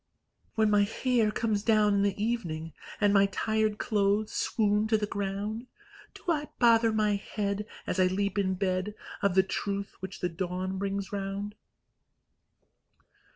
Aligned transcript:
When 0.55 0.71
my 0.71 0.81
hair 0.81 1.29
comes 1.29 1.61
down 1.61 1.93
in 1.93 2.01
the 2.01 2.19
evening, 2.19 2.73
And 2.99 3.13
my 3.13 3.27
tired 3.27 3.77
clothes 3.77 4.31
swoon 4.31 4.87
to 4.87 4.97
the 4.97 5.05
ground, 5.05 5.67
Do 6.15 6.23
I 6.29 6.47
bother 6.57 6.91
my 6.91 7.17
head, 7.17 7.67
As 7.85 7.99
I 7.99 8.07
leap 8.07 8.39
in 8.39 8.55
bed, 8.55 8.95
Of 9.21 9.35
the 9.35 9.43
truth 9.43 9.93
which 9.99 10.19
the 10.21 10.29
dawn 10.29 10.79
brings 10.79 11.11
round? 11.13 11.53